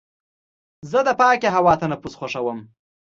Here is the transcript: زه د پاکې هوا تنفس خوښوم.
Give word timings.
زه 0.91 0.99
د 1.07 1.09
پاکې 1.19 1.49
هوا 1.55 1.73
تنفس 1.81 2.13
خوښوم. 2.19 2.59